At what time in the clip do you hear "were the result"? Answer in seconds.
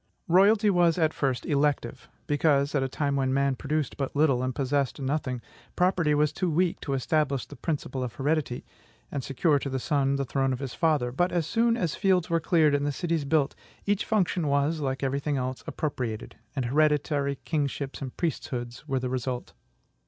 18.87-19.53